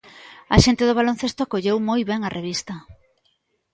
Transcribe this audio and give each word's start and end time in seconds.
A 0.55 0.57
xente 0.65 0.83
do 0.87 0.97
baloncesto 0.99 1.41
acolleu 1.43 1.77
moi 1.87 2.01
ben 2.09 2.21
a 2.23 2.33
revista. 2.37 2.75